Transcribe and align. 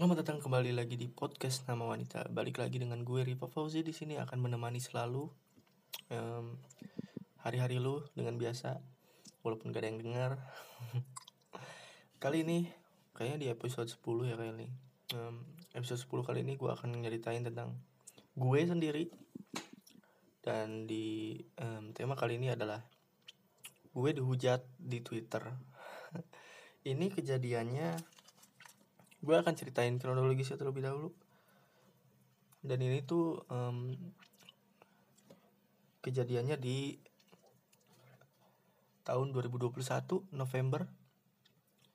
Selamat 0.00 0.24
datang 0.24 0.40
kembali 0.40 0.72
lagi 0.72 0.96
di 0.96 1.12
podcast 1.12 1.68
Nama 1.68 1.84
Wanita. 1.84 2.32
Balik 2.32 2.56
lagi 2.56 2.80
dengan 2.80 3.04
gue 3.04 3.20
Riva 3.20 3.44
Fauzi 3.52 3.84
di 3.84 3.92
sini 3.92 4.16
akan 4.16 4.48
menemani 4.48 4.80
selalu 4.80 5.28
em, 6.08 6.56
hari-hari 7.44 7.76
lu 7.76 8.00
dengan 8.16 8.40
biasa, 8.40 8.80
walaupun 9.44 9.68
gak 9.68 9.84
ada 9.84 9.92
yang 9.92 10.00
dengar. 10.00 10.30
kali 12.24 12.48
ini 12.48 12.72
kayaknya 13.12 13.36
di 13.44 13.46
episode 13.52 13.92
10 13.92 14.32
ya 14.32 14.40
kali 14.40 14.48
ini. 14.56 14.68
Em, 15.12 15.44
episode 15.76 16.00
10 16.00 16.24
kali 16.32 16.48
ini 16.48 16.56
gue 16.56 16.70
akan 16.72 16.96
nyeritain 16.96 17.44
tentang 17.44 17.76
gue 18.40 18.60
sendiri 18.64 19.12
dan 20.40 20.88
di 20.88 21.44
em, 21.60 21.92
tema 21.92 22.16
kali 22.16 22.40
ini 22.40 22.48
adalah 22.48 22.80
gue 23.92 24.10
dihujat 24.16 24.64
di 24.80 25.04
Twitter. 25.04 25.44
ini 26.88 27.12
kejadiannya 27.12 28.19
gue 29.20 29.36
akan 29.36 29.54
ceritain 29.56 29.96
kronologisnya 30.00 30.56
terlebih 30.56 30.84
dahulu. 30.84 31.12
Dan 32.60 32.80
ini 32.84 33.00
tuh 33.04 33.40
em, 33.48 33.96
kejadiannya 36.04 36.56
di 36.60 36.96
tahun 39.04 39.32
2021 39.32 39.80
November. 40.36 40.88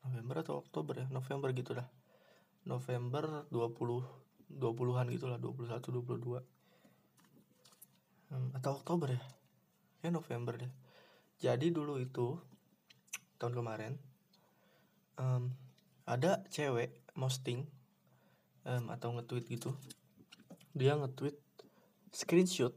November 0.05 0.35
atau 0.45 0.61
Oktober 0.61 1.05
ya? 1.05 1.07
November 1.09 1.49
gitu 1.53 1.77
dah. 1.77 1.87
November 2.65 3.45
20 3.53 4.25
20-an 4.45 5.09
gitu 5.09 5.25
lah 5.25 5.41
21 5.41 5.81
22 5.81 6.45
Em, 8.33 8.49
atau 8.57 8.81
Oktober 8.81 9.13
ya? 9.13 9.21
Ya 10.01 10.09
November 10.09 10.57
deh. 10.57 10.71
Jadi 11.37 11.69
dulu 11.69 12.01
itu 12.01 12.41
tahun 13.37 13.53
kemarin 13.53 13.93
em, 15.21 15.53
ada 16.09 16.41
cewek 16.49 17.04
posting 17.15 17.63
em, 18.67 18.85
atau 18.91 19.15
nge-tweet 19.15 19.45
gitu. 19.47 19.71
Dia 20.75 20.99
nge-tweet 20.99 21.39
screenshot 22.11 22.75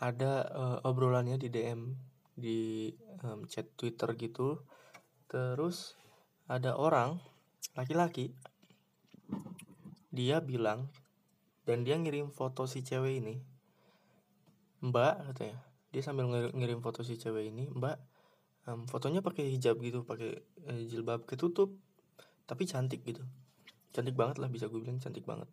ada 0.00 0.32
eh, 0.50 0.78
obrolannya 0.88 1.38
di 1.38 1.52
DM 1.52 1.94
di 2.34 2.90
em, 3.22 3.44
chat 3.46 3.68
Twitter 3.76 4.10
gitu. 4.16 4.64
Terus 5.28 5.94
ada 6.48 6.74
orang 6.74 7.20
laki-laki 7.76 8.32
dia 10.14 10.38
bilang 10.40 10.88
dan 11.64 11.82
dia 11.82 11.96
ngirim 12.00 12.32
foto 12.32 12.64
si 12.64 12.80
cewek 12.80 13.20
ini. 13.20 13.36
Mbak 14.84 15.32
katanya. 15.32 15.58
Dia 15.94 16.02
sambil 16.02 16.26
ngir- 16.26 16.54
ngirim 16.58 16.82
foto 16.82 17.06
si 17.06 17.14
cewek 17.14 17.54
ini 17.54 17.70
mbak 17.70 18.02
em, 18.66 18.82
fotonya 18.90 19.22
pakai 19.22 19.46
hijab 19.46 19.78
gitu 19.78 20.02
pakai 20.02 20.42
eh, 20.66 20.82
jilbab 20.90 21.22
ketutup 21.22 21.70
tapi 22.44 22.64
cantik 22.68 23.00
gitu. 23.04 23.22
Cantik 23.94 24.16
banget 24.18 24.36
lah 24.42 24.48
bisa 24.52 24.68
gue 24.68 24.80
bilang 24.80 25.00
cantik 25.00 25.24
banget. 25.24 25.48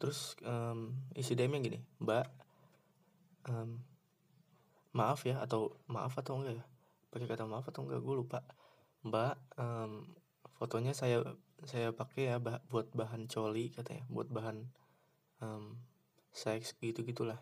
Terus 0.00 0.34
em, 0.42 0.96
isi 1.14 1.32
DM-nya 1.36 1.60
gini 1.60 1.78
mbak 2.02 2.26
em, 3.48 3.70
maaf 4.96 5.22
ya 5.28 5.38
atau 5.44 5.76
maaf 5.86 6.14
atau 6.18 6.40
enggak 6.40 6.54
ya? 6.60 6.64
Pakai 7.10 7.26
kata 7.30 7.44
maaf 7.46 7.66
atau 7.70 7.86
enggak 7.86 8.00
gue 8.02 8.14
lupa. 8.16 8.40
Mbak 9.06 9.34
em, 9.60 9.92
fotonya 10.58 10.92
saya 10.96 11.22
saya 11.64 11.92
pakai 11.92 12.32
ya 12.32 12.36
bah- 12.40 12.64
buat 12.72 12.88
bahan 12.96 13.28
coli 13.28 13.68
katanya 13.72 14.04
buat 14.08 14.28
bahan 14.32 14.56
em, 15.44 15.64
seks 16.32 16.76
gitu 16.80 17.04
gitulah 17.04 17.40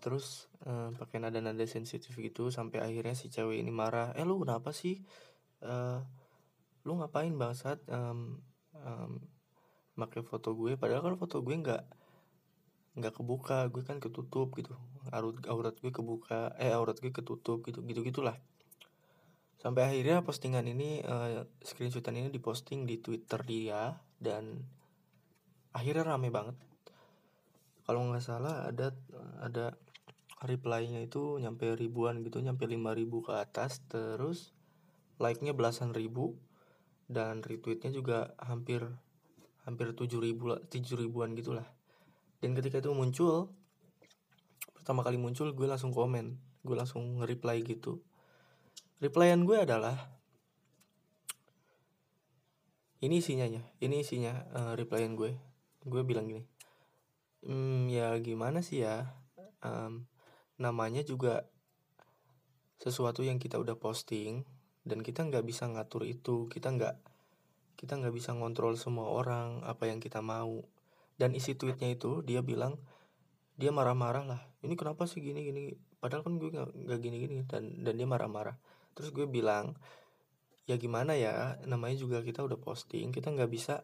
terus 0.00 0.48
em, 0.64 0.96
pakai 0.96 1.20
nada-nada 1.20 1.64
sensitif 1.68 2.12
gitu 2.16 2.48
sampai 2.48 2.80
akhirnya 2.80 3.12
si 3.16 3.28
cewek 3.28 3.60
ini 3.60 3.72
marah 3.72 4.12
eh 4.16 4.24
lu 4.24 4.40
kenapa 4.40 4.72
sih 4.72 5.00
Eh, 5.60 6.00
lu 6.86 6.96
ngapain 6.98 7.32
bangsat 7.36 7.78
em, 7.90 8.40
em, 8.74 9.12
pakai 9.96 10.24
foto 10.24 10.56
gue? 10.56 10.76
Padahal 10.80 11.02
kan 11.04 11.16
foto 11.20 11.44
gue 11.44 11.56
nggak 11.56 11.82
nggak 13.00 13.14
kebuka 13.14 13.68
gue 13.70 13.82
kan 13.86 14.02
ketutup 14.02 14.52
gitu. 14.56 14.74
Aurat 15.12 15.44
aurat 15.46 15.74
gue 15.78 15.92
kebuka 15.92 16.56
eh 16.58 16.72
aurat 16.72 16.96
gue 16.98 17.12
ketutup 17.12 17.62
gitu 17.68 17.84
gitu 17.84 18.00
gitulah. 18.02 18.36
Sampai 19.60 19.84
akhirnya 19.92 20.24
postingan 20.24 20.64
ini 20.64 21.04
eh, 21.04 21.44
screenshotan 21.60 22.16
ini 22.16 22.28
diposting 22.32 22.88
di 22.88 22.96
twitter 22.98 23.44
dia 23.44 24.00
dan 24.16 24.64
akhirnya 25.76 26.16
rame 26.16 26.32
banget. 26.32 26.56
Kalau 27.84 28.08
nggak 28.08 28.24
salah 28.24 28.66
ada 28.70 28.96
ada 29.42 29.76
reply-nya 30.40 31.04
itu 31.04 31.36
nyampe 31.36 31.76
ribuan 31.76 32.24
gitu 32.24 32.40
nyampe 32.40 32.64
5000 32.64 33.26
ke 33.26 33.32
atas 33.36 33.84
terus 33.92 34.56
like-nya 35.20 35.52
belasan 35.52 35.92
ribu 35.92 36.40
dan 37.10 37.42
retweetnya 37.42 37.90
juga 37.90 38.38
hampir 38.38 38.86
hampir 39.66 39.90
tujuh 39.98 40.22
ribu 40.22 40.54
lah 40.54 40.62
tujuh 40.70 40.94
ribuan 40.94 41.34
gitulah 41.34 41.66
dan 42.38 42.54
ketika 42.54 42.78
itu 42.78 42.94
muncul 42.94 43.50
pertama 44.78 45.02
kali 45.02 45.18
muncul 45.18 45.50
gue 45.50 45.66
langsung 45.66 45.90
komen 45.90 46.38
gue 46.60 46.76
langsung 46.76 47.20
nge-reply 47.20 47.64
gitu. 47.64 48.04
Replyan 49.00 49.48
gue 49.48 49.56
adalah 49.64 49.96
ini 53.00 53.24
isinya 53.24 53.48
ya 53.48 53.64
ini 53.80 54.04
isinya 54.04 54.44
eh, 54.52 54.72
replyan 54.76 55.16
gue. 55.16 55.32
Gue 55.88 56.04
bilang 56.04 56.28
gini 56.28 56.44
hmm, 57.44 57.88
ya 57.88 58.12
gimana 58.20 58.60
sih 58.60 58.84
ya? 58.84 59.08
Em, 59.60 60.04
namanya 60.60 61.00
juga 61.04 61.48
sesuatu 62.80 63.20
yang 63.20 63.36
kita 63.36 63.60
udah 63.60 63.76
posting 63.76 64.44
dan 64.84 65.04
kita 65.04 65.26
nggak 65.28 65.44
bisa 65.44 65.68
ngatur 65.68 66.08
itu 66.08 66.48
kita 66.48 66.72
nggak 66.72 66.94
kita 67.80 67.96
nggak 67.96 68.12
bisa 68.12 68.36
ngontrol 68.36 68.76
semua 68.76 69.08
orang 69.08 69.64
apa 69.64 69.88
yang 69.88 70.04
kita 70.04 70.20
mau. 70.20 70.64
Dan 71.20 71.36
isi 71.36 71.52
tweetnya 71.52 71.92
itu 71.92 72.24
dia 72.24 72.40
bilang 72.40 72.80
dia 73.60 73.68
marah-marah 73.72 74.24
lah 74.24 74.40
ini 74.64 74.76
kenapa 74.76 75.04
sih 75.08 75.20
gini 75.24 75.44
gini? 75.44 75.72
Padahal 76.00 76.24
kan 76.24 76.36
gue 76.36 76.48
nggak 76.52 77.00
gini 77.00 77.16
gini 77.24 77.36
dan 77.48 77.80
dan 77.80 77.96
dia 77.96 78.08
marah-marah. 78.08 78.56
Terus 78.96 79.12
gue 79.12 79.24
bilang 79.28 79.76
ya 80.68 80.76
gimana 80.76 81.16
ya 81.16 81.56
namanya 81.64 81.96
juga 81.96 82.20
kita 82.22 82.46
udah 82.46 82.54
posting 82.60 83.10
kita 83.10 83.34
nggak 83.34 83.50
bisa 83.50 83.82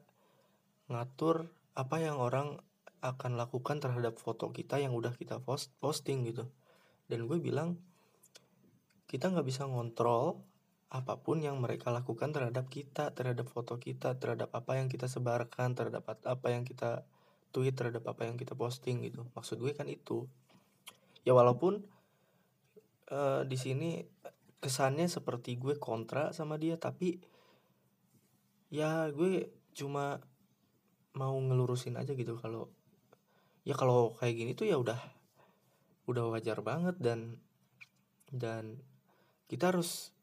ngatur 0.87 1.51
apa 1.75 1.99
yang 1.99 2.21
orang 2.23 2.63
akan 3.03 3.37
lakukan 3.37 3.83
terhadap 3.83 4.17
foto 4.17 4.55
kita 4.55 4.79
yang 4.79 4.93
udah 4.97 5.13
kita 5.17 5.41
post 5.41 5.73
posting 5.81 6.25
gitu. 6.29 6.49
Dan 7.09 7.29
gue 7.29 7.41
bilang 7.41 7.81
kita 9.09 9.33
nggak 9.33 9.47
bisa 9.47 9.65
ngontrol 9.65 10.41
apa 10.87 11.19
pun 11.19 11.43
yang 11.43 11.59
mereka 11.59 11.91
lakukan 11.91 12.31
terhadap 12.31 12.71
kita, 12.71 13.11
terhadap 13.11 13.51
foto 13.51 13.77
kita, 13.83 14.15
terhadap 14.23 14.55
apa 14.55 14.79
yang 14.79 14.87
kita 14.87 15.11
sebarkan, 15.11 15.75
terhadap 15.75 16.07
apa 16.07 16.47
yang 16.51 16.63
kita 16.63 17.03
tweet, 17.51 17.75
terhadap 17.75 18.07
apa 18.07 18.29
yang 18.31 18.39
kita 18.39 18.55
posting 18.55 19.03
gitu. 19.03 19.27
Maksud 19.35 19.59
gue 19.59 19.75
kan 19.75 19.91
itu. 19.91 20.31
Ya 21.27 21.35
walaupun 21.35 21.83
eh, 23.11 23.43
di 23.51 23.59
sini 23.59 24.07
kesannya 24.63 25.11
seperti 25.11 25.59
gue 25.59 25.75
kontra 25.77 26.31
sama 26.31 26.55
dia, 26.55 26.79
tapi 26.79 27.19
ya 28.71 29.11
gue 29.11 29.51
cuma 29.75 30.23
mau 31.17 31.35
ngelurusin 31.35 31.97
aja 31.97 32.13
gitu 32.13 32.37
kalau 32.37 32.69
ya 33.65 33.73
kalau 33.73 34.15
kayak 34.15 34.37
gini 34.37 34.53
tuh 34.53 34.69
ya 34.69 34.77
udah 34.77 34.99
udah 36.07 36.31
wajar 36.31 36.61
banget 36.63 36.95
dan 37.03 37.41
dan 38.31 38.79
kita 39.49 39.75
harus 39.75 40.16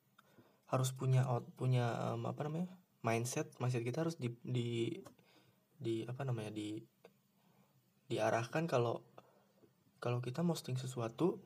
harus 0.73 0.89
punya 0.97 1.21
out 1.29 1.45
punya 1.53 2.17
em, 2.17 2.25
apa 2.25 2.49
namanya 2.49 2.73
mindset 3.05 3.53
mindset 3.61 3.85
kita 3.85 4.01
harus 4.01 4.17
di 4.17 4.33
di 4.41 4.97
di 5.77 6.01
apa 6.09 6.25
namanya 6.25 6.49
di 6.49 6.81
diarahkan 8.09 8.65
kalau 8.65 9.05
kalau 10.01 10.17
kita 10.19 10.41
posting 10.41 10.81
sesuatu 10.81 11.37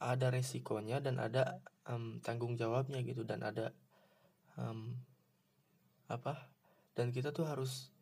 ada 0.00 0.32
resikonya 0.32 1.04
dan 1.04 1.20
ada 1.20 1.60
em, 1.84 2.24
tanggung 2.24 2.56
jawabnya 2.56 3.04
gitu 3.04 3.28
dan 3.28 3.44
ada 3.44 3.76
em, 4.56 4.96
apa 6.08 6.48
dan 6.96 7.12
kita 7.12 7.36
tuh 7.36 7.44
harus 7.44 7.92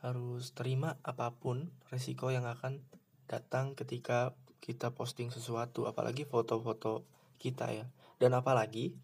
harus 0.00 0.52
terima 0.52 0.96
apa 1.00 1.32
pun 1.36 1.72
resiko 1.92 2.32
yang 2.32 2.44
akan 2.44 2.84
datang 3.24 3.72
ketika 3.72 4.36
kita 4.60 4.96
posting 4.96 5.28
sesuatu 5.28 5.84
apalagi 5.84 6.24
foto-foto 6.24 7.04
kita 7.36 7.68
ya. 7.72 7.86
Dan 8.16 8.32
apalagi 8.32 8.96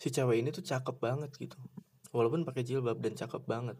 si 0.00 0.08
cewek 0.08 0.40
ini 0.40 0.48
tuh 0.48 0.64
cakep 0.64 0.96
banget 0.96 1.30
gitu. 1.36 1.60
Walaupun 2.10 2.48
pakai 2.48 2.64
jilbab 2.64 2.98
dan 3.04 3.14
cakep 3.14 3.44
banget. 3.44 3.76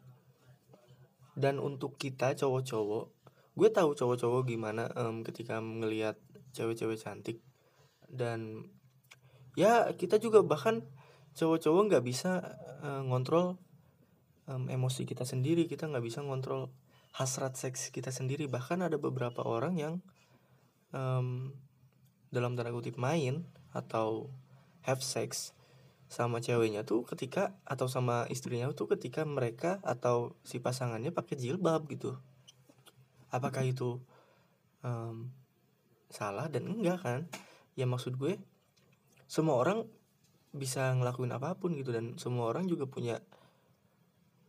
Dan 1.32 1.56
untuk 1.56 1.96
kita 1.96 2.36
cowok-cowok 2.36 3.16
gue 3.50 3.68
tahu 3.68 3.92
cowok-cowok 3.92 4.42
gimana 4.46 4.88
em, 4.94 5.26
ketika 5.26 5.58
ngelihat 5.58 6.20
cewek-cewek 6.52 7.00
cantik. 7.00 7.40
Dan 8.06 8.68
ya 9.58 9.90
kita 9.96 10.20
juga 10.20 10.44
bahkan 10.44 10.86
cowok-cowok 11.34 11.82
nggak 11.90 12.04
bisa 12.04 12.56
eh, 12.84 13.02
ngontrol 13.08 13.56
em, 14.46 14.68
emosi 14.68 15.08
kita 15.08 15.24
sendiri. 15.24 15.66
Kita 15.66 15.88
nggak 15.88 16.04
bisa 16.04 16.20
ngontrol 16.20 16.70
hasrat 17.16 17.56
seks 17.58 17.90
kita 17.90 18.14
sendiri. 18.14 18.46
Bahkan 18.46 18.86
ada 18.86 19.00
beberapa 19.00 19.42
orang 19.42 19.74
yang 19.80 19.94
em, 20.94 21.56
dalam 22.30 22.54
tanda 22.54 22.70
kutip 22.70 22.94
main 22.94 23.42
atau 23.74 24.30
have 24.86 25.02
sex 25.04 25.52
sama 26.10 26.42
ceweknya 26.42 26.82
tuh 26.82 27.06
ketika 27.06 27.54
atau 27.62 27.86
sama 27.86 28.26
istrinya 28.26 28.66
tuh 28.74 28.90
ketika 28.90 29.22
mereka 29.22 29.78
atau 29.86 30.34
si 30.42 30.58
pasangannya 30.58 31.14
pakai 31.14 31.38
jilbab 31.38 31.86
gitu. 31.86 32.18
Apakah 33.30 33.62
itu 33.62 34.02
um, 34.82 35.30
salah 36.10 36.50
dan 36.50 36.66
enggak 36.66 36.98
kan? 36.98 37.20
Ya 37.78 37.86
maksud 37.86 38.18
gue 38.18 38.42
semua 39.30 39.62
orang 39.62 39.86
bisa 40.50 40.90
ngelakuin 40.98 41.30
apa 41.30 41.54
pun 41.54 41.78
gitu 41.78 41.94
dan 41.94 42.18
semua 42.18 42.50
orang 42.50 42.66
juga 42.66 42.90
punya 42.90 43.22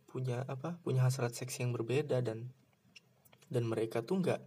punya 0.10 0.42
apa 0.50 0.82
punya 0.82 1.06
hasrat 1.06 1.38
seks 1.38 1.62
yang 1.62 1.72
berbeda 1.72 2.26
dan 2.26 2.50
dan 3.54 3.64
mereka 3.70 4.02
tuh 4.02 4.18
nggak 4.18 4.42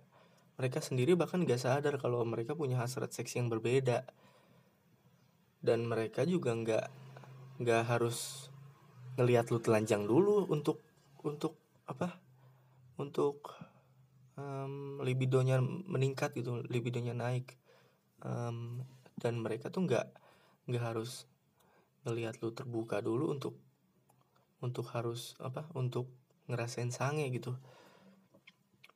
mereka 0.58 0.82
sendiri 0.82 1.14
bahkan 1.14 1.46
nggak 1.46 1.62
sadar 1.62 1.94
kalau 2.02 2.26
mereka 2.26 2.58
punya 2.58 2.82
hasrat 2.82 3.14
seks 3.14 3.38
yang 3.38 3.46
berbeda 3.46 4.02
dan 5.64 5.88
mereka 5.88 6.28
juga 6.28 6.52
nggak 6.52 6.86
nggak 7.64 7.82
harus 7.88 8.52
ngelihat 9.16 9.48
lu 9.48 9.64
telanjang 9.64 10.04
dulu 10.04 10.44
untuk 10.52 10.84
untuk 11.24 11.56
apa? 11.88 12.20
Untuk 13.00 13.56
um, 14.36 15.00
libidonya 15.00 15.64
meningkat 15.64 16.36
gitu 16.36 16.60
libidonya 16.68 17.16
naik. 17.16 17.56
Um, 18.20 18.84
dan 19.16 19.40
mereka 19.40 19.72
tuh 19.72 19.88
nggak 19.88 20.06
nggak 20.68 20.84
harus 20.84 21.24
ngelihat 22.04 22.44
lu 22.44 22.52
terbuka 22.52 23.00
dulu 23.00 23.32
untuk 23.32 23.56
untuk 24.60 24.84
harus 24.92 25.32
apa? 25.40 25.64
Untuk 25.72 26.12
ngerasain 26.52 26.92
sange 26.92 27.24
gitu. 27.32 27.56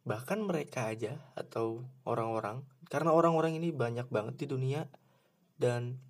Bahkan 0.04 0.44
mereka 0.44 0.92
aja 0.92 1.16
atau 1.32 1.88
orang-orang 2.04 2.60
karena 2.92 3.16
orang-orang 3.16 3.56
ini 3.56 3.72
banyak 3.72 4.08
banget 4.12 4.44
di 4.44 4.46
dunia 4.48 4.84
dan 5.60 6.00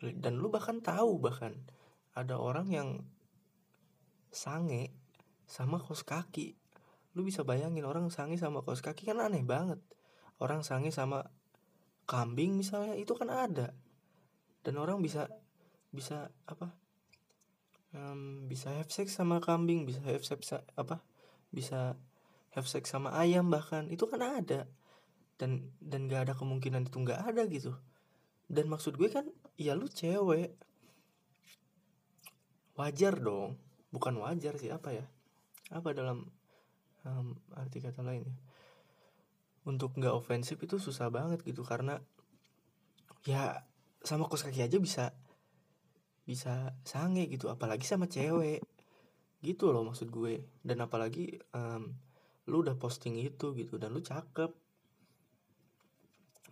dan 0.00 0.36
lu 0.36 0.52
bahkan 0.52 0.84
tahu 0.84 1.16
bahkan 1.16 1.56
ada 2.12 2.36
orang 2.36 2.68
yang 2.68 2.88
sange 4.32 4.92
sama 5.48 5.80
kos 5.80 6.04
kaki. 6.04 6.56
Lu 7.16 7.24
bisa 7.24 7.44
bayangin 7.48 7.88
orang 7.88 8.12
sange 8.12 8.36
sama 8.36 8.60
kos 8.60 8.84
kaki 8.84 9.08
kan 9.08 9.20
aneh 9.20 9.40
banget. 9.40 9.80
Orang 10.36 10.60
sange 10.60 10.92
sama 10.92 11.32
kambing 12.04 12.60
misalnya 12.60 12.92
itu 12.96 13.16
kan 13.16 13.32
ada. 13.32 13.72
Dan 14.60 14.76
orang 14.76 15.00
bisa 15.00 15.32
bisa 15.94 16.28
apa 16.44 16.76
um, 17.96 18.44
bisa 18.50 18.68
have 18.76 18.92
sex 18.92 19.16
sama 19.16 19.40
kambing 19.40 19.88
bisa 19.88 20.04
have 20.04 20.26
sex 20.26 20.52
apa 20.76 21.00
bisa 21.48 21.96
have 22.52 22.68
sex 22.68 22.92
sama 22.92 23.16
ayam 23.16 23.48
bahkan 23.48 23.88
itu 23.88 24.04
kan 24.04 24.20
ada. 24.20 24.68
Dan 25.40 25.72
dan 25.80 26.08
gak 26.08 26.28
ada 26.28 26.34
kemungkinan 26.36 26.88
itu 26.88 26.96
nggak 27.00 27.32
ada 27.32 27.44
gitu. 27.48 27.76
Dan 28.48 28.68
maksud 28.68 28.96
gue 28.96 29.08
kan 29.08 29.28
ya 29.56 29.72
lu 29.72 29.88
cewek. 29.88 30.52
Wajar 32.76 33.16
dong. 33.16 33.56
Bukan 33.88 34.20
wajar 34.20 34.60
sih 34.60 34.68
apa 34.68 34.92
ya? 34.92 35.04
Apa 35.72 35.96
dalam 35.96 36.28
um, 37.08 37.40
arti 37.56 37.80
kata 37.80 38.04
lain 38.04 38.28
ya? 38.28 38.36
Untuk 39.66 39.96
nggak 39.96 40.14
ofensif 40.14 40.60
itu 40.62 40.76
susah 40.78 41.08
banget 41.10 41.42
gitu 41.42 41.66
karena 41.66 41.98
ya 43.26 43.66
sama 44.06 44.30
kos 44.30 44.46
kaki 44.46 44.62
aja 44.62 44.78
bisa 44.78 45.10
bisa 46.22 46.78
sange 46.86 47.26
gitu 47.26 47.48
apalagi 47.48 47.88
sama 47.88 48.06
cewek. 48.06 48.60
Gitu 49.40 49.64
loh 49.72 49.82
maksud 49.88 50.12
gue. 50.12 50.44
Dan 50.60 50.84
apalagi 50.84 51.40
um, 51.56 51.96
lu 52.46 52.62
udah 52.62 52.76
posting 52.76 53.16
itu 53.16 53.56
gitu 53.56 53.80
dan 53.80 53.96
lu 53.96 54.04
cakep. 54.04 54.52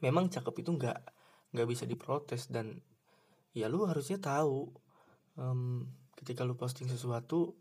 Memang 0.01 0.33
cakep 0.33 0.55
itu 0.65 0.71
nggak 0.73 0.99
nggak 1.55 1.69
bisa 1.71 1.85
diprotes 1.87 2.51
dan 2.51 2.83
ya 3.55 3.71
lu 3.71 3.87
harusnya 3.87 4.19
tahu 4.19 4.69
um, 5.39 5.87
ketika 6.19 6.43
lu 6.43 6.59
posting 6.59 6.91
sesuatu 6.91 7.55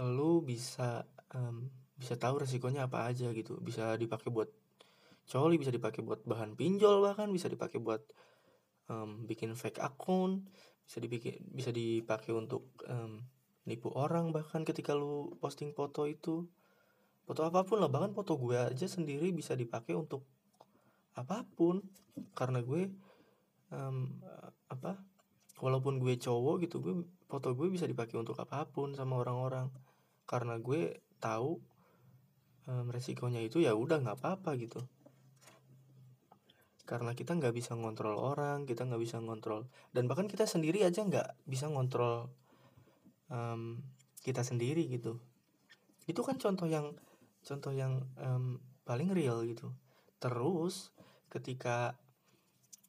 lu 0.00 0.40
bisa 0.40 1.04
um, 1.36 1.68
bisa 2.00 2.16
tahu 2.16 2.40
resikonya 2.40 2.88
apa 2.88 3.12
aja 3.12 3.28
gitu. 3.36 3.60
Bisa 3.60 3.92
dipakai 4.00 4.32
buat 4.32 4.48
coli 5.28 5.60
bisa 5.60 5.70
dipakai 5.70 6.00
buat 6.00 6.24
bahan 6.24 6.56
pinjol 6.56 7.04
bahkan 7.04 7.28
bisa 7.30 7.46
dipakai 7.46 7.78
buat 7.78 8.02
um, 8.90 9.28
bikin 9.28 9.54
fake 9.54 9.78
akun 9.78 10.48
bisa 10.88 10.98
dibikin 10.98 11.38
bisa 11.54 11.70
dipakai 11.70 12.34
untuk 12.34 12.66
um, 12.88 13.22
nipu 13.68 13.92
orang 13.94 14.32
bahkan 14.32 14.64
ketika 14.64 14.96
lu 14.96 15.36
posting 15.38 15.76
foto 15.76 16.08
itu. 16.08 16.48
Foto 17.28 17.46
apa 17.46 17.62
pun 17.62 17.78
lah 17.78 17.86
bahkan 17.86 18.10
foto 18.10 18.34
gue 18.40 18.58
aja 18.58 18.90
sendiri 18.90 19.30
bisa 19.30 19.54
dipakai 19.54 19.94
untuk 19.94 20.24
apa 21.14 21.44
pun. 21.54 21.84
Karena 22.34 22.58
gue 22.64 22.90
um, 23.70 24.18
apa 24.66 24.98
walaupun 25.60 26.00
gue 26.00 26.16
cowok 26.16 26.64
gitu 26.64 26.80
gue 26.80 26.94
foto 27.28 27.52
gue 27.52 27.68
bisa 27.70 27.84
dipakai 27.84 28.16
untuk 28.16 28.36
apa 28.40 28.66
pun 28.66 28.96
sama 28.96 29.20
orang-orang. 29.20 29.68
Karena 30.24 30.56
gue 30.56 30.98
tahu 31.20 31.60
um, 32.66 32.86
resikonya 32.88 33.44
itu 33.44 33.60
ya 33.62 33.76
udah 33.76 34.00
nggak 34.00 34.18
apa-apa 34.18 34.56
gitu. 34.58 34.80
Karena 36.88 37.14
kita 37.14 37.38
nggak 37.38 37.54
bisa 37.54 37.78
ngontrol 37.78 38.18
orang 38.18 38.66
kita 38.66 38.82
nggak 38.82 38.98
bisa 38.98 39.22
ngontrol 39.22 39.70
dan 39.94 40.10
bahkan 40.10 40.26
kita 40.26 40.42
sendiri 40.42 40.82
aja 40.82 41.06
nggak 41.06 41.38
bisa 41.46 41.70
ngontrol 41.70 42.32
um, 43.30 43.78
kita 44.26 44.42
sendiri 44.42 44.90
gitu. 44.90 45.22
Itu 46.10 46.26
kan 46.26 46.42
contoh 46.42 46.66
yang 46.66 46.98
contoh 47.46 47.70
yang 47.70 48.02
um, 48.18 48.58
paling 48.82 49.14
real 49.14 49.46
gitu. 49.46 49.70
Terus 50.18 50.90
ketika 51.30 51.94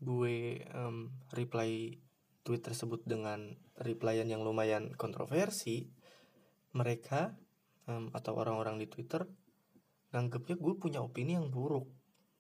gue 0.02 0.66
um, 0.74 1.14
reply 1.38 1.94
tweet 2.42 2.62
tersebut 2.66 3.06
dengan 3.06 3.54
replyan 3.78 4.28
yang 4.30 4.42
lumayan 4.42 4.94
kontroversi, 4.98 5.90
mereka 6.74 7.36
um, 7.86 8.10
atau 8.16 8.34
orang-orang 8.38 8.82
di 8.82 8.88
Twitter 8.88 9.28
nganggepnya 10.12 10.60
gue 10.60 10.74
punya 10.76 11.00
opini 11.00 11.40
yang 11.40 11.48
buruk 11.48 11.88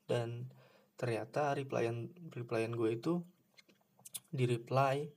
dan 0.03 0.51
ternyata 0.99 1.55
replyan 1.55 2.11
replyan 2.35 2.75
gue 2.75 2.99
itu 2.99 3.23
di 4.27 4.43
reply 4.43 5.07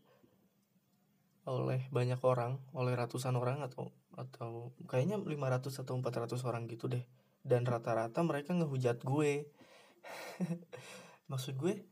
oleh 1.45 1.85
banyak 1.93 2.21
orang, 2.25 2.57
oleh 2.73 2.97
ratusan 2.97 3.37
orang 3.37 3.61
atau 3.61 3.93
atau 4.17 4.73
kayaknya 4.89 5.21
500 5.21 5.83
atau 5.85 5.95
400 6.01 6.41
orang 6.49 6.65
gitu 6.71 6.89
deh. 6.89 7.05
Dan 7.45 7.69
rata-rata 7.69 8.25
mereka 8.25 8.57
ngehujat 8.57 9.05
gue. 9.05 9.45
Maksud 11.31 11.55
gue, 11.61 11.85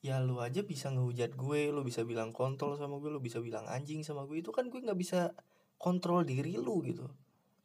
ya 0.00 0.16
lu 0.24 0.40
aja 0.40 0.64
bisa 0.64 0.88
ngehujat 0.88 1.36
gue 1.36 1.68
lu 1.68 1.84
bisa 1.84 2.00
bilang 2.08 2.32
kontrol 2.32 2.72
sama 2.80 2.96
gue 2.96 3.12
lu 3.12 3.20
bisa 3.20 3.38
bilang 3.44 3.68
anjing 3.68 4.00
sama 4.00 4.24
gue. 4.24 4.40
Itu 4.40 4.50
kan 4.52 4.72
gue 4.72 4.80
nggak 4.80 4.96
bisa 4.96 5.36
kontrol 5.76 6.24
diri 6.24 6.56
lu 6.56 6.80
gitu. 6.84 7.08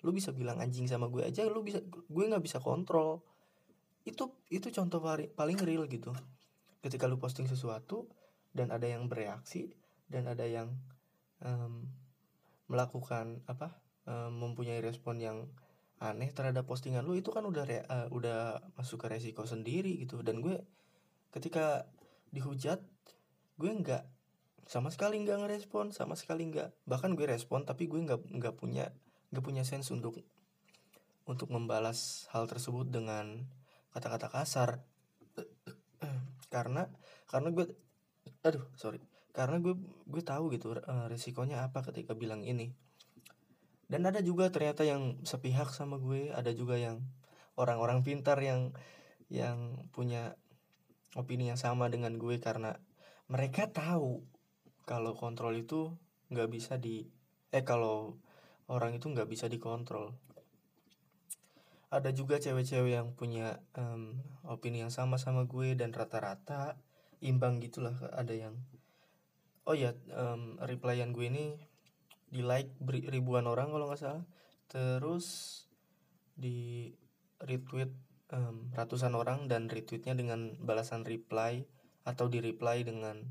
Lu 0.03 0.11
bisa 0.11 0.35
bilang 0.35 0.59
anjing 0.59 0.87
sama 0.91 1.07
gue 1.07 1.23
aja 1.23 1.47
lu 1.47 1.63
bisa 1.63 1.79
gue 1.87 2.23
nggak 2.27 2.43
bisa 2.43 2.59
kontrol. 2.59 3.23
Itu 4.03 4.35
itu 4.51 4.67
contoh 4.69 4.99
paling 5.33 5.59
real 5.63 5.87
gitu. 5.87 6.11
Ketika 6.83 7.07
lu 7.07 7.17
posting 7.17 7.47
sesuatu 7.47 8.11
dan 8.51 8.69
ada 8.69 8.85
yang 8.85 9.07
bereaksi 9.07 9.71
dan 10.11 10.27
ada 10.29 10.43
yang 10.45 10.75
um, 11.41 11.87
melakukan 12.67 13.41
apa 13.47 13.79
um, 14.05 14.31
mempunyai 14.43 14.83
respon 14.83 15.17
yang 15.23 15.47
aneh 16.03 16.27
terhadap 16.35 16.67
postingan 16.67 17.07
lu 17.07 17.15
itu 17.15 17.31
kan 17.31 17.47
udah 17.47 17.63
uh, 17.87 18.07
udah 18.11 18.59
masuk 18.75 19.07
ke 19.07 19.07
resiko 19.07 19.47
sendiri 19.47 19.95
gitu. 20.03 20.19
Dan 20.19 20.43
gue 20.43 20.59
ketika 21.31 21.87
dihujat 22.35 22.83
gue 23.55 23.71
nggak 23.71 24.03
sama 24.67 24.91
sekali 24.91 25.23
nggak 25.23 25.47
ngerespon 25.47 25.95
sama 25.95 26.19
sekali 26.19 26.51
nggak 26.51 26.75
bahkan 26.83 27.15
gue 27.15 27.23
respon 27.23 27.63
tapi 27.63 27.87
gue 27.87 28.03
nggak 28.03 28.19
nggak 28.35 28.55
punya 28.59 28.91
nggak 29.31 29.43
punya 29.45 29.63
sense 29.63 29.89
untuk 29.95 30.19
untuk 31.25 31.49
membalas 31.49 32.29
hal 32.31 32.45
tersebut 32.45 32.85
dengan 32.89 33.49
kata-kata 33.91 34.29
kasar. 34.29 34.85
Karena 36.53 36.87
karena 37.25 37.49
gue 37.51 37.65
aduh 38.45 38.63
sorry. 38.77 39.01
Karena 39.35 39.59
gue 39.59 39.75
gue 40.07 40.23
tahu 40.23 40.53
gitu 40.55 40.77
uh, 40.77 41.11
resikonya 41.11 41.65
apa 41.65 41.83
ketika 41.91 42.15
bilang 42.15 42.45
ini. 42.45 42.71
Dan 43.85 44.07
ada 44.07 44.21
juga 44.23 44.49
ternyata 44.49 44.87
yang 44.87 45.19
sepihak 45.27 45.69
sama 45.73 45.99
gue 45.99 46.31
ada 46.31 46.49
juga 46.55 46.79
yang 46.79 47.03
orang-orang 47.59 48.01
pintar 48.01 48.39
yang 48.39 48.71
yang 49.27 49.89
punya 49.91 50.37
opini 51.15 51.49
yang 51.49 51.59
sama 51.59 51.87
dengan 51.87 52.19
gue 52.19 52.37
karena 52.43 52.75
mereka 53.31 53.71
tahu 53.71 54.21
kalau 54.85 55.17
kontrol 55.17 55.55
itu 55.57 55.95
nggak 56.29 56.49
bisa 56.51 56.77
di 56.77 57.09
eh 57.49 57.63
kalau 57.65 58.19
orang 58.69 58.99
itu 58.99 59.09
nggak 59.09 59.29
bisa 59.29 59.49
dikontrol. 59.49 60.13
Ada 61.89 62.11
juga 62.11 62.37
cewek-cewek 62.37 62.91
yang 62.91 63.15
punya 63.15 63.63
um, 63.79 64.19
opini 64.43 64.83
yang 64.83 64.91
sama 64.91 65.15
sama 65.15 65.47
gue 65.47 65.73
dan 65.79 65.95
rata-rata 65.95 66.75
imbang 67.23 67.63
gitulah 67.63 67.95
ada 68.11 68.35
yang 68.35 68.59
oh 69.65 69.73
ya 69.73 69.95
um, 70.13 70.59
replyan 70.61 71.15
gue 71.15 71.25
ini 71.25 71.45
di 72.29 72.43
like 72.43 72.69
ribuan 72.83 73.47
orang 73.47 73.71
kalau 73.71 73.87
nggak 73.87 74.01
salah 74.01 74.25
terus 74.67 75.25
di 76.35 76.91
retweet 77.39 77.89
um, 78.35 78.67
ratusan 78.75 79.15
orang 79.15 79.47
dan 79.47 79.71
retweetnya 79.71 80.11
dengan 80.11 80.59
balasan 80.59 81.07
reply 81.07 81.63
atau 82.03 82.27
di 82.27 82.43
reply 82.43 82.83
dengan 82.83 83.23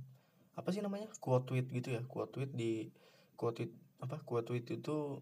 apa 0.57 0.73
sih 0.73 0.81
namanya 0.81 1.13
quote 1.21 1.53
tweet 1.53 1.69
gitu 1.69 1.93
ya 1.93 2.03
quote 2.09 2.33
tweet 2.33 2.51
di 2.57 2.89
quote 3.37 3.63
tweet 3.63 3.73
apa 4.01 4.25
quote 4.25 4.49
tweet 4.49 4.67
itu 4.73 5.21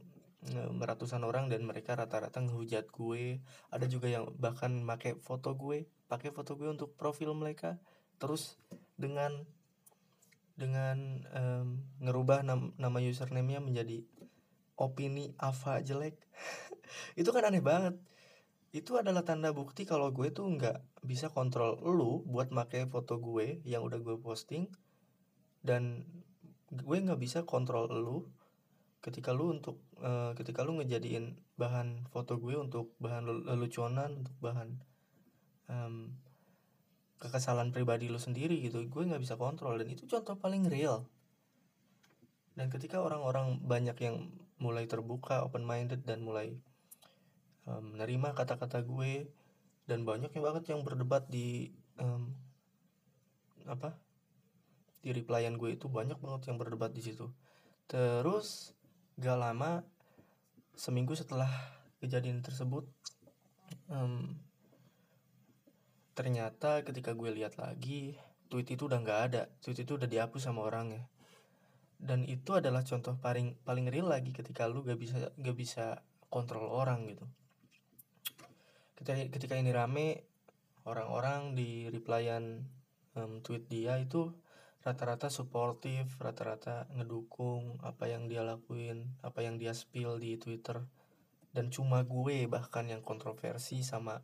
ratusan 0.82 1.22
orang 1.22 1.46
dan 1.46 1.62
mereka 1.62 1.94
rata-rata 1.94 2.42
ngehujat 2.42 2.90
gue. 2.90 3.38
Ada 3.70 3.86
juga 3.86 4.10
yang 4.10 4.26
bahkan 4.42 4.82
pakai 4.82 5.14
foto 5.14 5.54
gue 5.54 5.86
pakai 6.10 6.28
foto 6.28 6.60
gue 6.60 6.68
untuk 6.68 6.92
profil 7.00 7.32
mereka 7.32 7.80
terus 8.20 8.60
dengan 9.00 9.32
dengan 10.60 11.24
um, 11.32 11.80
ngerubah 12.04 12.44
nam 12.44 12.76
nama 12.76 13.00
username-nya 13.00 13.64
menjadi 13.64 14.04
opini 14.76 15.32
Ava 15.40 15.80
jelek. 15.80 16.20
Itu 17.20 17.32
kan 17.32 17.48
aneh 17.48 17.64
banget 17.64 17.96
itu 18.72 18.96
adalah 18.96 19.20
tanda 19.20 19.52
bukti 19.52 19.84
kalau 19.84 20.08
gue 20.10 20.32
tuh 20.32 20.48
nggak 20.48 21.04
bisa 21.04 21.28
kontrol 21.28 21.76
lu 21.80 22.24
buat 22.24 22.48
pakai 22.48 22.88
foto 22.88 23.20
gue 23.20 23.60
yang 23.68 23.84
udah 23.84 24.00
gue 24.00 24.16
posting 24.16 24.64
dan 25.60 26.08
gue 26.72 26.96
nggak 26.96 27.20
bisa 27.20 27.44
kontrol 27.44 27.86
lu 27.92 28.24
ketika 29.04 29.36
lu 29.36 29.52
untuk 29.52 29.82
uh, 30.00 30.32
ketika 30.32 30.64
lu 30.64 30.80
ngejadiin 30.80 31.36
bahan 31.60 32.08
foto 32.08 32.40
gue 32.40 32.56
untuk 32.56 32.96
bahan 32.96 33.28
leluconan 33.44 34.24
untuk 34.24 34.36
bahan 34.40 34.80
um, 35.68 36.16
kekesalan 37.22 37.70
pribadi 37.70 38.10
lu 38.10 38.18
sendiri 38.18 38.58
gitu. 38.58 38.82
Gue 38.90 39.06
nggak 39.06 39.22
bisa 39.22 39.38
kontrol 39.38 39.78
dan 39.78 39.86
itu 39.86 40.10
contoh 40.10 40.34
paling 40.34 40.66
real. 40.66 41.06
Dan 42.58 42.66
ketika 42.68 42.98
orang-orang 42.98 43.62
banyak 43.62 43.94
yang 44.02 44.34
mulai 44.58 44.90
terbuka 44.90 45.46
open 45.46 45.62
minded 45.62 46.02
dan 46.02 46.26
mulai 46.26 46.58
menerima 47.66 48.34
kata-kata 48.34 48.82
gue 48.82 49.30
dan 49.86 50.02
banyaknya 50.02 50.42
banget 50.42 50.74
yang 50.74 50.82
berdebat 50.82 51.30
di 51.30 51.70
um, 51.98 52.34
apa 53.66 53.94
di 55.02 55.10
replyan 55.14 55.58
gue 55.58 55.74
itu 55.74 55.86
banyak 55.90 56.18
banget 56.18 56.50
yang 56.50 56.58
berdebat 56.58 56.94
di 56.94 57.02
situ. 57.02 57.30
Terus 57.86 58.74
gak 59.18 59.38
lama 59.38 59.82
seminggu 60.74 61.14
setelah 61.14 61.50
kejadian 62.02 62.42
tersebut 62.42 62.88
um, 63.86 64.34
ternyata 66.18 66.82
ketika 66.82 67.14
gue 67.14 67.30
lihat 67.30 67.58
lagi 67.58 68.18
tweet 68.50 68.74
itu 68.74 68.90
udah 68.90 68.98
nggak 69.02 69.20
ada. 69.30 69.42
Tweet 69.62 69.86
itu 69.86 69.94
udah 69.98 70.10
dihapus 70.10 70.50
sama 70.50 70.66
orangnya. 70.66 71.06
Dan 72.02 72.26
itu 72.26 72.58
adalah 72.58 72.82
contoh 72.82 73.14
paling 73.22 73.54
paling 73.62 73.86
real 73.86 74.10
lagi 74.10 74.34
ketika 74.34 74.66
lu 74.66 74.82
gak 74.82 74.98
bisa 74.98 75.30
gak 75.38 75.54
bisa 75.54 76.02
kontrol 76.26 76.66
orang 76.66 77.06
gitu 77.06 77.22
ketika 79.02 79.34
ketika 79.34 79.54
ini 79.58 79.74
rame 79.74 80.22
orang-orang 80.86 81.58
di 81.58 81.90
replyan 81.90 82.62
um, 83.18 83.42
tweet 83.42 83.66
dia 83.66 83.98
itu 83.98 84.30
rata-rata 84.82 85.30
suportif, 85.30 86.18
rata-rata 86.18 86.90
ngedukung 86.94 87.78
apa 87.82 88.10
yang 88.10 88.26
dia 88.26 88.42
lakuin, 88.42 89.14
apa 89.22 89.42
yang 89.42 89.58
dia 89.58 89.74
spill 89.74 90.18
di 90.18 90.38
Twitter. 90.38 90.82
Dan 91.52 91.70
cuma 91.70 92.02
gue 92.06 92.46
bahkan 92.46 92.88
yang 92.88 93.02
kontroversi 93.04 93.82
sama 93.82 94.22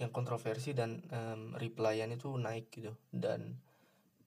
yang 0.00 0.10
kontroversi 0.10 0.72
dan 0.72 1.04
um, 1.12 1.52
replyan 1.60 2.08
itu 2.10 2.32
naik 2.40 2.72
gitu 2.72 2.96
dan 3.12 3.60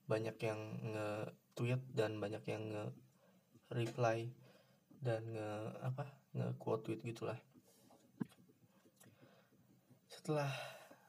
banyak 0.06 0.38
yang 0.38 0.60
nge-tweet 0.86 1.82
dan 1.90 2.22
banyak 2.22 2.44
yang 2.46 2.62
nge-reply 2.70 4.30
dan 5.02 5.22
nge 5.34 5.50
apa 5.82 6.04
nge-quote 6.34 6.82
tweet 6.86 7.00
gitulah. 7.02 7.38
Setelah 10.24 10.48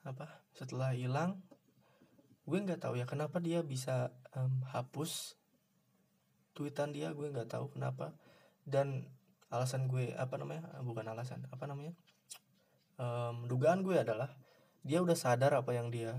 apa? 0.03 0.43
Setelah 0.51 0.91
hilang 0.91 1.39
gue 2.43 2.59
nggak 2.59 2.83
tahu 2.83 2.99
ya 2.99 3.07
kenapa 3.07 3.39
dia 3.39 3.63
bisa 3.63 4.11
um, 4.35 4.59
hapus 4.75 5.39
tweetan 6.51 6.91
dia 6.91 7.15
gue 7.15 7.31
nggak 7.31 7.47
tahu 7.47 7.71
kenapa 7.71 8.11
dan 8.67 9.07
alasan 9.47 9.87
gue 9.87 10.11
apa 10.19 10.35
namanya 10.35 10.67
bukan 10.83 11.07
alasan 11.07 11.47
apa 11.47 11.63
namanya 11.63 11.95
um, 12.99 13.47
dugaan 13.47 13.87
gue 13.87 13.95
adalah 13.95 14.35
dia 14.83 14.99
udah 14.99 15.15
sadar 15.15 15.55
apa 15.55 15.71
yang 15.71 15.95
dia 15.95 16.11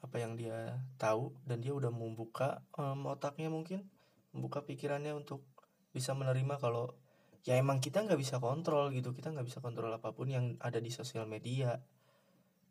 apa 0.00 0.16
yang 0.16 0.34
dia 0.34 0.80
tahu 0.96 1.36
dan 1.44 1.60
dia 1.60 1.76
udah 1.76 1.92
membuka 1.92 2.64
um, 2.74 3.04
otaknya 3.12 3.52
mungkin 3.52 3.84
membuka 4.32 4.64
pikirannya 4.64 5.12
untuk 5.12 5.44
bisa 5.92 6.16
menerima 6.16 6.56
kalau 6.56 6.96
ya 7.42 7.58
emang 7.58 7.82
kita 7.82 8.06
nggak 8.06 8.18
bisa 8.18 8.38
kontrol 8.38 8.94
gitu. 8.94 9.10
Kita 9.14 9.34
nggak 9.34 9.46
bisa 9.46 9.58
kontrol 9.58 9.90
apa 9.90 10.14
pun 10.14 10.30
yang 10.30 10.54
ada 10.62 10.78
di 10.78 10.90
sosial 10.94 11.26
media. 11.26 11.78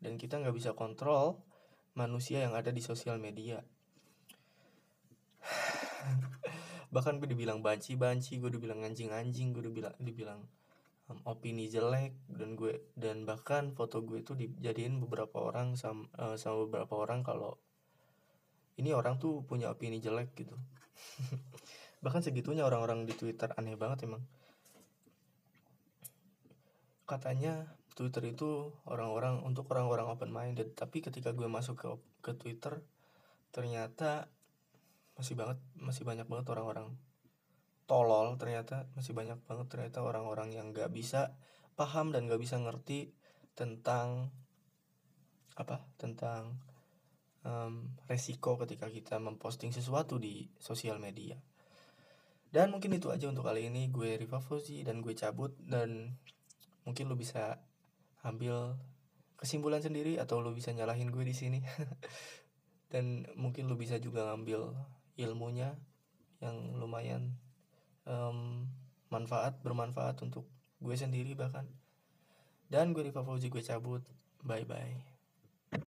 Dan 0.02 0.18
kita 0.18 0.40
nggak 0.40 0.54
bisa 0.56 0.72
kontrol 0.74 1.38
manusia 1.92 2.40
yang 2.42 2.56
ada 2.56 2.72
di 2.72 2.80
sosial 2.80 3.20
media. 3.20 3.60
Bahkan 6.94 7.20
gue 7.20 7.28
dibilang 7.28 7.60
banci-banci 7.64 8.36
gue 8.40 8.50
dibilang 8.52 8.84
anjing-anjing 8.84 9.56
gue 9.56 9.64
dibilang 9.64 9.96
dibilang 10.00 10.40
um, 11.12 11.18
opini 11.28 11.68
jelek. 11.68 12.16
Dan 12.32 12.56
gue 12.56 12.92
dan 12.96 13.28
bahkan 13.28 13.76
foto 13.76 14.00
gue 14.00 14.24
itu 14.24 14.32
dijadiin 14.32 14.98
beberapa 15.04 15.44
orang 15.52 15.76
sama, 15.76 16.08
uh, 16.16 16.36
sama 16.40 16.64
beberapa 16.68 16.96
orang 16.96 17.20
kalau 17.20 17.60
ini 18.80 18.96
orang 18.96 19.20
tuh 19.20 19.44
punya 19.44 19.68
opini 19.68 20.00
jelek 20.00 20.32
gitu. 20.32 20.56
Bahkan 22.04 22.24
segitunya 22.24 22.64
orang-orang 22.64 23.04
di 23.04 23.12
Twitter 23.12 23.52
aneh 23.54 23.76
banget 23.76 24.08
emang 24.08 24.24
katanya 27.04 27.76
Twitter 27.92 28.24
itu 28.32 28.72
orang-orang 28.88 29.44
untuk 29.44 29.68
orang-orang 29.68 30.08
open 30.08 30.32
minded 30.32 30.72
tapi 30.72 31.04
ketika 31.04 31.36
gue 31.36 31.46
masuk 31.46 31.76
ke 31.76 31.88
ke 32.24 32.32
Twitter 32.38 32.80
ternyata 33.52 34.32
masih 35.18 35.36
banget 35.36 35.60
masih 35.76 36.08
banyak 36.08 36.24
banget 36.24 36.46
orang-orang 36.48 36.96
tolol 37.84 38.40
ternyata 38.40 38.88
masih 38.96 39.12
banyak 39.12 39.36
banget 39.44 39.66
ternyata 39.68 40.00
orang-orang 40.00 40.54
yang 40.56 40.72
gak 40.72 40.88
bisa 40.88 41.36
paham 41.76 42.14
dan 42.14 42.24
gak 42.30 42.40
bisa 42.40 42.56
ngerti 42.56 43.12
tentang 43.52 44.32
apa 45.60 45.84
tentang 46.00 46.56
um, 47.44 47.92
resiko 48.08 48.56
ketika 48.64 48.88
kita 48.88 49.20
memposting 49.20 49.74
sesuatu 49.74 50.16
di 50.16 50.48
sosial 50.56 50.96
media. 50.96 51.36
Dan 52.52 52.68
mungkin 52.68 52.92
itu 52.92 53.08
aja 53.08 53.28
untuk 53.28 53.48
kali 53.48 53.72
ini. 53.72 53.88
Gue 53.88 54.16
Riva 54.20 54.40
Fauzi 54.40 54.84
dan 54.84 55.00
gue 55.00 55.16
cabut 55.16 55.56
dan 55.64 56.16
mungkin 56.82 57.10
lo 57.10 57.16
bisa 57.18 57.62
ambil 58.22 58.78
kesimpulan 59.38 59.82
sendiri 59.82 60.22
atau 60.22 60.38
lu 60.38 60.54
bisa 60.54 60.70
nyalahin 60.70 61.10
gue 61.10 61.26
di 61.26 61.34
sini. 61.34 61.60
Dan 62.92 63.26
mungkin 63.34 63.66
lu 63.66 63.74
bisa 63.74 63.98
juga 63.98 64.28
ngambil 64.30 64.76
ilmunya 65.18 65.74
yang 66.42 66.76
lumayan 66.76 67.34
um, 68.04 68.68
manfaat 69.08 69.58
bermanfaat 69.62 70.20
untuk 70.22 70.46
gue 70.78 70.94
sendiri 70.94 71.34
bahkan. 71.34 71.66
Dan 72.70 72.94
gue 72.96 73.04
Riva 73.04 73.26
Fauzi 73.26 73.50
gue 73.50 73.62
cabut. 73.62 74.02
Bye 74.42 74.66
bye 74.66 75.11